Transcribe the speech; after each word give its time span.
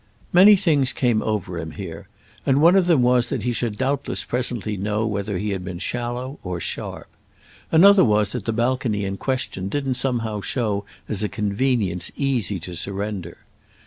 Many 0.33 0.55
things 0.55 0.93
came 0.93 1.21
over 1.21 1.59
him 1.59 1.73
here, 1.73 2.07
and 2.43 2.59
one 2.59 2.75
of 2.75 2.87
them 2.87 3.03
was 3.03 3.29
that 3.29 3.43
he 3.43 3.53
should 3.53 3.77
doubtless 3.77 4.23
presently 4.23 4.75
know 4.75 5.05
whether 5.05 5.37
he 5.37 5.51
had 5.51 5.63
been 5.63 5.77
shallow 5.77 6.39
or 6.41 6.59
sharp. 6.59 7.05
Another 7.71 8.03
was 8.03 8.31
that 8.31 8.45
the 8.45 8.51
balcony 8.51 9.05
in 9.05 9.17
question 9.17 9.69
didn't 9.69 9.93
somehow 9.93 10.41
show 10.41 10.85
as 11.07 11.21
a 11.21 11.29
convenience 11.29 12.11
easy 12.15 12.57
to 12.61 12.75
surrender. 12.75 13.45